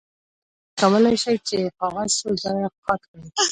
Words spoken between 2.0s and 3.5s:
څو ځایه قات کړئ.